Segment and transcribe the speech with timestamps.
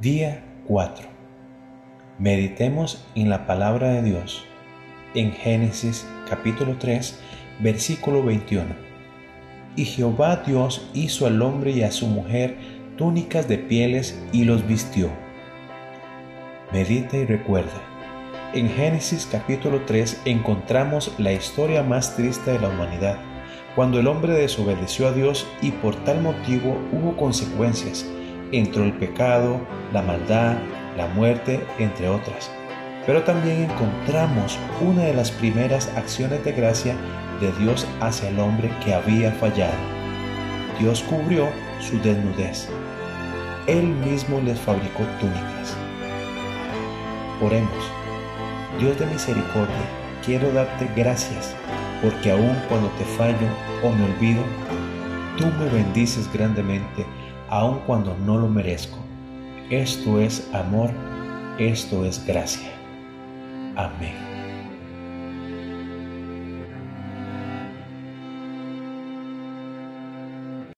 [0.00, 1.08] Día 4.
[2.20, 4.44] Meditemos en la palabra de Dios
[5.14, 7.18] en Génesis capítulo 3,
[7.58, 8.66] versículo 21.
[9.74, 12.56] Y Jehová Dios hizo al hombre y a su mujer
[12.96, 15.10] túnicas de pieles y los vistió.
[16.72, 17.82] Medita y recuerda.
[18.54, 23.18] En Génesis capítulo 3 encontramos la historia más triste de la humanidad,
[23.74, 28.06] cuando el hombre desobedeció a Dios y por tal motivo hubo consecuencias
[28.52, 29.60] entró el pecado,
[29.92, 30.56] la maldad,
[30.96, 32.50] la muerte, entre otras.
[33.06, 36.94] Pero también encontramos una de las primeras acciones de gracia
[37.40, 39.76] de Dios hacia el hombre que había fallado.
[40.78, 41.48] Dios cubrió
[41.80, 42.68] su desnudez.
[43.66, 45.76] Él mismo les fabricó túnicas.
[47.40, 47.92] Oremos.
[48.78, 49.74] Dios de misericordia,
[50.24, 51.54] quiero darte gracias
[52.02, 53.48] porque aun cuando te fallo
[53.82, 54.42] o me olvido,
[55.36, 57.04] tú me bendices grandemente
[57.50, 58.98] aun cuando no lo merezco.
[59.70, 60.90] Esto es amor,
[61.58, 62.70] esto es gracia.
[63.76, 64.37] Amén.